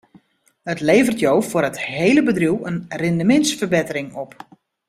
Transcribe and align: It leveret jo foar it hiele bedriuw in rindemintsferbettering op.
It 0.73 0.79
leveret 0.87 1.21
jo 1.25 1.33
foar 1.49 1.67
it 1.69 1.81
hiele 1.91 2.21
bedriuw 2.27 2.59
in 2.69 2.77
rindemintsferbettering 3.01 4.09
op. 4.23 4.31